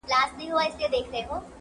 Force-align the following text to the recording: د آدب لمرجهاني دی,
د 0.09 0.11
آدب 0.21 0.37
لمرجهاني 0.41 1.01
دی, 1.11 1.21